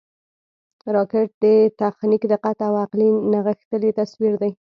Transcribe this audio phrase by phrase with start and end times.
[0.95, 1.45] راکټ د
[1.81, 3.01] تخنیک، دقت او عقل
[3.31, 4.51] نغښتلی تصویر دی